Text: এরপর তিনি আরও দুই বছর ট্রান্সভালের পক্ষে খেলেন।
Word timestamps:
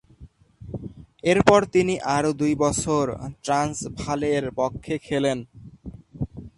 এরপর 1.23 1.59
তিনি 1.73 1.95
আরও 2.15 2.31
দুই 2.41 2.53
বছর 2.63 3.05
ট্রান্সভালের 3.43 4.43
পক্ষে 4.59 4.95
খেলেন। 5.07 5.37